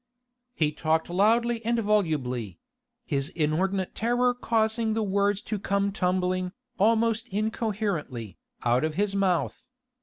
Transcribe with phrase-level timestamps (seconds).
[0.55, 2.57] He talked loudly and volubly
[3.05, 9.67] his inordinate terror causing the words to come tumbling, almost incoherently, out of his mouth.